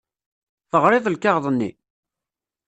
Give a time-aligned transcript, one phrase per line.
[0.69, 1.71] Teɣriḍ lkaɣeḍ-nni?